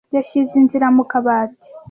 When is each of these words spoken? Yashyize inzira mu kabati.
Yashyize 0.15 0.53
inzira 0.61 0.87
mu 0.95 1.03
kabati. 1.11 1.67